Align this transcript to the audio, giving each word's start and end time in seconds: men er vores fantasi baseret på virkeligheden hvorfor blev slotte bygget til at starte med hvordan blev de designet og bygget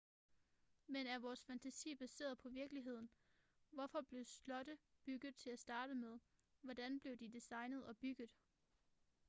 men 0.87 1.07
er 1.07 1.19
vores 1.19 1.45
fantasi 1.45 1.95
baseret 1.95 2.37
på 2.37 2.49
virkeligheden 2.49 3.09
hvorfor 3.69 4.01
blev 4.01 4.25
slotte 4.25 4.77
bygget 5.05 5.35
til 5.35 5.49
at 5.49 5.59
starte 5.59 5.95
med 5.95 6.19
hvordan 6.61 6.99
blev 6.99 7.17
de 7.17 7.29
designet 7.29 7.85
og 7.85 7.97
bygget 7.97 8.29